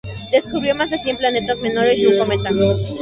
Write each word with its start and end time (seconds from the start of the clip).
Descubrió 0.31 0.73
más 0.73 0.89
de 0.89 0.97
cien 0.97 1.15
planetas 1.15 1.59
menores 1.59 1.99
y 1.99 2.07
un 2.07 2.17
cometa. 2.17 2.49